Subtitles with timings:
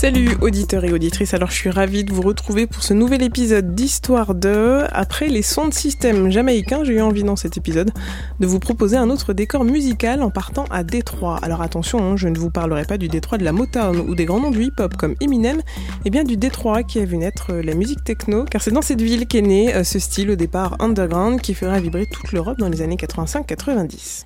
[0.00, 3.74] Salut auditeurs et auditrices, alors je suis ravie de vous retrouver pour ce nouvel épisode
[3.74, 4.84] d'Histoire de.
[4.92, 7.90] Après les sons de système jamaïcains, j'ai eu envie dans cet épisode
[8.40, 11.38] de vous proposer un autre décor musical en partant à Détroit.
[11.42, 14.24] Alors attention, hein, je ne vous parlerai pas du Détroit de la Motown ou des
[14.24, 15.60] grands noms du hip-hop comme Eminem,
[16.06, 19.02] et bien du Détroit qui a vu naître la musique techno, car c'est dans cette
[19.02, 22.70] ville qu'est né euh, ce style au départ underground qui fera vibrer toute l'Europe dans
[22.70, 24.24] les années 85-90.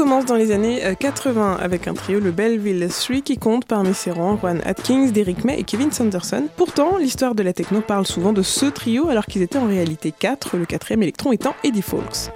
[0.00, 3.92] Commence dans les années 80 euh, avec un trio, le Belleville 3, qui compte parmi
[3.92, 6.48] ses rangs Juan Atkins, Derrick May et Kevin Sanderson.
[6.56, 10.10] Pourtant, l'histoire de la techno parle souvent de ce trio alors qu'ils étaient en réalité
[10.18, 12.30] quatre, le quatrième électron étant Eddie Fawkes.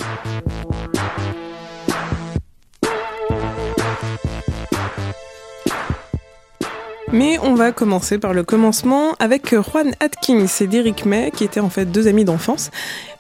[7.15, 11.61] Mais on va commencer par le commencement avec Juan Atkins et Derrick May, qui étaient
[11.61, 12.73] en fait deux amis d'enfance.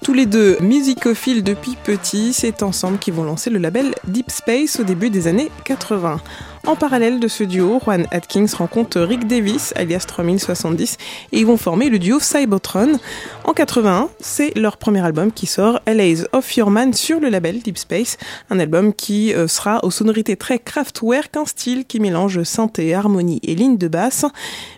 [0.02, 4.80] Tous les deux musicophiles depuis petit, c'est ensemble qu'ils vont lancer le label Deep Space
[4.80, 6.20] au début des années 80.
[6.66, 10.96] En parallèle de ce duo, Juan Atkins rencontre Rick Davis, alias 3070,
[11.32, 12.98] et ils vont former le duo Cybotron.
[13.44, 17.60] En 81, c'est leur premier album qui sort, LA's of Your Man, sur le label
[17.60, 18.16] Deep Space,
[18.48, 23.40] un album qui euh, sera aux sonorités très Kraftwerk, un style qui mélange synthé, harmonie
[23.42, 24.24] et ligne de basse,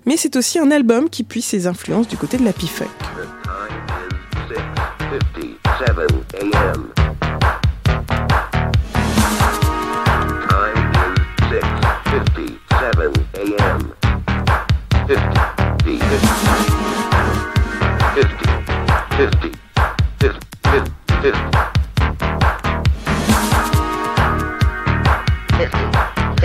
[0.06, 3.35] mais c'est aussi un album qui puise ses influences du côté de la P-Funk.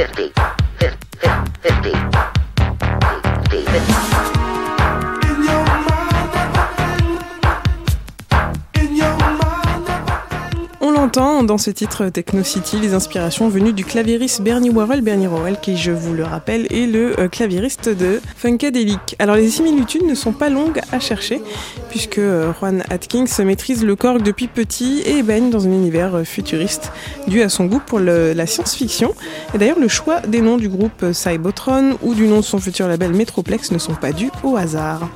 [0.02, 0.41] 50.
[11.44, 15.78] Dans ce titre Techno City les inspirations venues du claviériste Bernie Worrell, Bernie Worrell qui,
[15.78, 19.16] je vous le rappelle, est le euh, claviériste de Funkadelic.
[19.20, 21.42] Alors les similitudes ne sont pas longues à chercher
[21.90, 26.24] puisque euh, Juan Atkins maîtrise le corps depuis petit et baigne dans un univers euh,
[26.24, 26.92] futuriste
[27.28, 29.14] dû à son goût pour la science-fiction.
[29.54, 32.88] Et d'ailleurs le choix des noms du groupe Cybotron ou du nom de son futur
[32.88, 35.10] label Metroplex ne sont pas dus au hasard.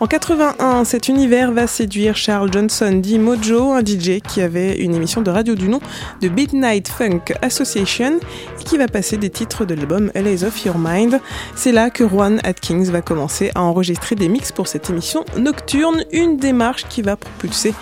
[0.00, 4.94] En 81, cet univers va séduire Charles Johnson, dit Mojo, un DJ qui avait une
[4.94, 5.80] émission de radio du nom
[6.22, 8.20] de Midnight Funk Association
[8.60, 11.20] et qui va passer des titres de l'album LA's of Your Mind.
[11.56, 16.04] C'est là que Juan Atkins va commencer à enregistrer des mix pour cette émission nocturne,
[16.12, 17.74] une démarche qui va propulser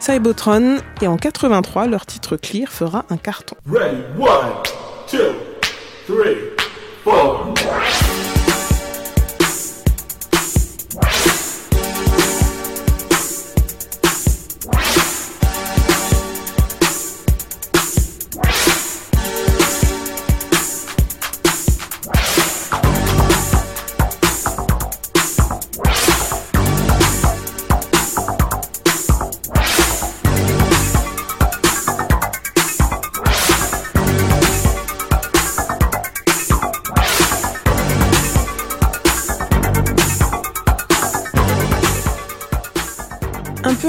[0.00, 3.54] Cybotron et en 83, leur titre Clear fera un carton.
[3.70, 4.54] Ready, one,
[5.06, 5.34] two,
[6.08, 6.36] three,
[7.04, 7.54] four.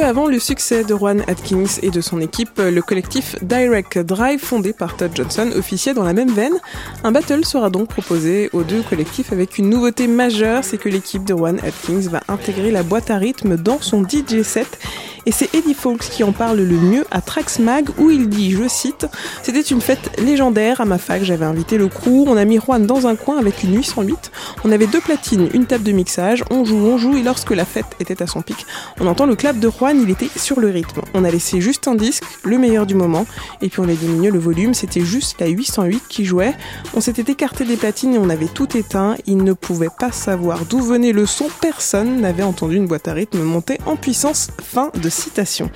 [0.03, 4.73] Avant le succès de Juan Atkins et de son équipe, le collectif Direct Drive, fondé
[4.73, 6.59] par Todd Johnson, officiait dans la même veine.
[7.03, 11.23] Un battle sera donc proposé aux deux collectifs avec une nouveauté majeure, c'est que l'équipe
[11.23, 14.79] de Juan Atkins va intégrer la boîte à rythme dans son DJ set
[15.25, 18.67] et c'est Eddie Fawkes qui en parle le mieux à Traxmag où il dit, je
[18.67, 19.07] cite,
[19.43, 22.85] C'était une fête légendaire à ma fac, j'avais invité le crew, on a mis Juan
[22.85, 24.31] dans un coin avec une 808,
[24.63, 27.65] on avait deux platines, une table de mixage, on joue, on joue et lorsque la
[27.65, 28.65] fête était à son pic,
[28.99, 31.01] on entend le clap de Juan, il était sur le rythme.
[31.13, 33.25] On a laissé juste un disque, le meilleur du moment,
[33.61, 36.55] et puis on a diminué le volume, c'était juste la 808 qui jouait.
[36.93, 40.65] On s'était écarté des platines et on avait tout éteint, il ne pouvait pas savoir
[40.65, 44.49] d'où venait le son, personne n'avait entendu une boîte à rythme monter en puissance.
[44.61, 45.69] Fin de citation.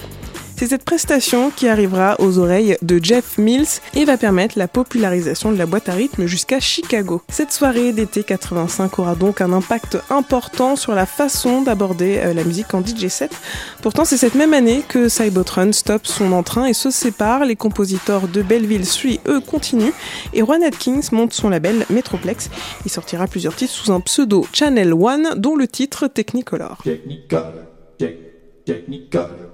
[0.57, 5.51] C'est cette prestation qui arrivera aux oreilles de Jeff Mills et va permettre la popularisation
[5.51, 7.21] de la boîte à rythme jusqu'à Chicago.
[7.27, 12.45] Cette soirée d'été 85 aura donc un impact important sur la façon d'aborder euh, la
[12.45, 13.31] musique en DJ set.
[13.81, 17.43] Pourtant, c'est cette même année que Cybotron stoppe son entrain et se sépare.
[17.43, 19.93] Les compositeurs de Belleville 3, eux, continuent
[20.31, 22.49] et Juan Atkins monte son label Metroplex.
[22.85, 26.77] Il sortira plusieurs titres sous un pseudo Channel One, dont le titre Technicolor.
[26.81, 27.51] Technicolor.
[27.97, 28.24] Tech, Technicolor.
[28.65, 29.51] Technicolor,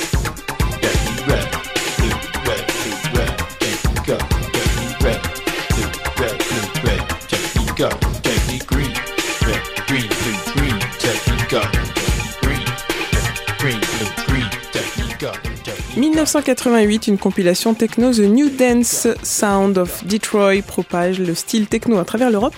[15.97, 22.05] 1988, une compilation techno The New Dance Sound of Detroit propage le style techno à
[22.05, 22.55] travers l'Europe,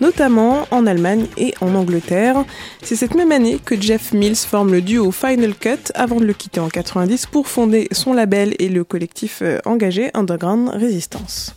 [0.00, 2.44] notamment en Allemagne et en Angleterre.
[2.82, 6.32] C'est cette même année que Jeff Mills forme le duo Final Cut avant de le
[6.32, 11.54] quitter en 90 pour fonder son label et le collectif euh, engagé Underground Resistance.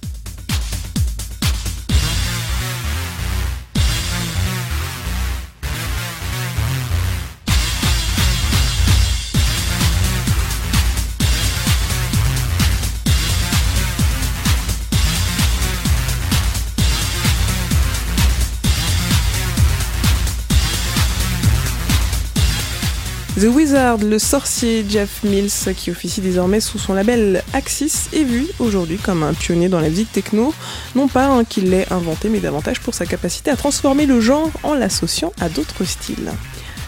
[23.40, 28.46] The Wizard, le sorcier Jeff Mills, qui officie désormais sous son label Axis, est vu
[28.60, 30.54] aujourd'hui comme un pionnier dans la musique techno,
[30.96, 34.74] non pas qu'il l'ait inventé, mais davantage pour sa capacité à transformer le genre en
[34.74, 36.30] l'associant à d'autres styles.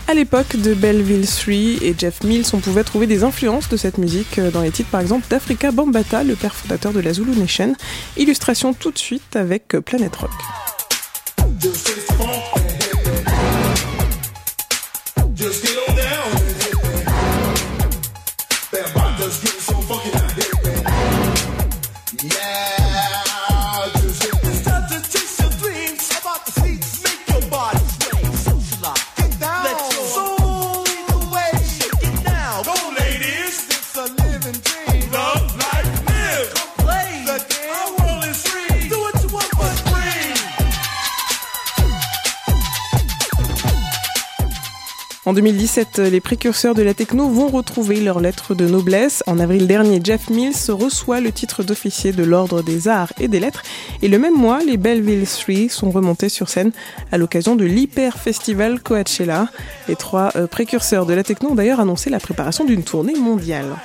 [0.10, 3.98] À l'époque de Belleville 3 et Jeff Mills, on pouvait trouver des influences de cette
[3.98, 7.74] musique dans les titres par exemple d'Africa Bambata, le père fondateur de la Zulu Nation.
[8.18, 10.32] Illustration tout de suite avec Planet Rock.
[45.26, 49.24] En 2017, les précurseurs de la techno vont retrouver leur lettre de noblesse.
[49.26, 53.40] En avril dernier, Jeff Mills reçoit le titre d'officier de l'Ordre des Arts et des
[53.40, 53.64] Lettres.
[54.02, 56.74] Et le même mois, les Belleville 3 sont remontés sur scène
[57.14, 59.48] à l'occasion de l'Hyper Festival Coachella.
[59.88, 63.78] Les trois euh, précurseurs de la techno ont d'ailleurs annoncé la préparation d'une tournée mondiale.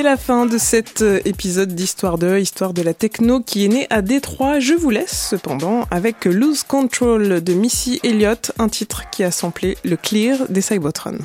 [0.00, 3.68] C'est la fin de cet euh, épisode d'Histoire de, Histoire de la techno qui est
[3.68, 4.58] né à Détroit.
[4.58, 9.76] Je vous laisse cependant avec Lose Control de Missy Elliott, un titre qui a samplé
[9.84, 11.18] le clear des Cybotron.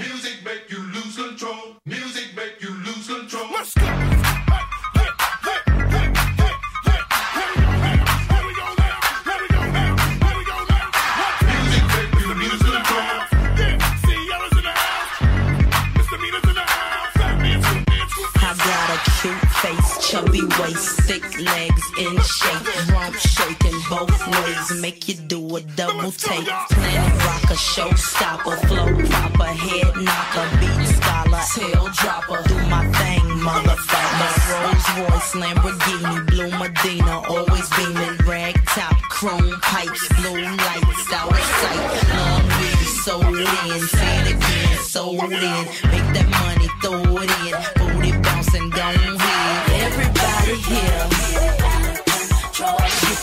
[22.44, 26.46] In shape, rump shaking both ways, make you do a double take.
[26.46, 33.22] Planet rocker, showstopper, flow proper, head knock knocker, beat scholar, tail dropper, do my thing,
[33.40, 34.32] motherfucker.
[34.52, 41.40] Rolls Royce, Lamborghini, blue Medina, always beaming, rag top, chrome pipes, blue lights, out of
[41.40, 42.04] sight.
[42.16, 47.56] Long weed, sold in, say it again, sold in, make that money, throw it in,
[47.78, 49.56] booty bouncing, don't hit.
[49.86, 51.85] Everybody here,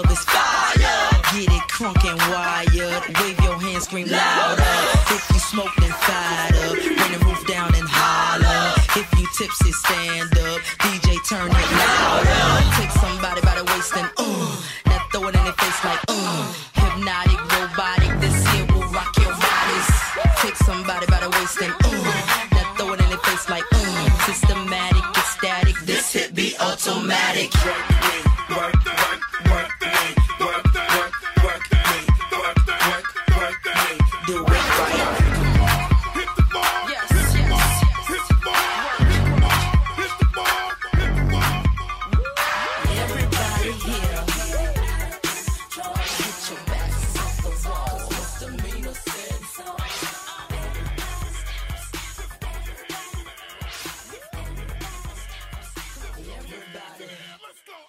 [0.00, 0.76] club is fire.
[1.32, 3.02] Get it crunk and wired.
[3.20, 4.74] Wave your hands, scream louder.
[5.14, 6.74] If you smoke, then fired up.
[6.74, 8.74] Bring the roof down and holler.
[8.96, 10.60] If you tipsy, stand up.
[10.82, 12.44] DJ, turn it louder.
[12.78, 16.52] Take somebody by the waist and uh, now throw it in their face like uh,
[16.74, 18.12] hypnotic, robotic.
[18.20, 19.90] This here will rock your bodies.
[20.42, 21.90] Take somebody by the waist and uh,
[22.52, 25.76] now throw it in their face like uh, systematic, ecstatic.
[25.84, 27.50] This hit be automatic.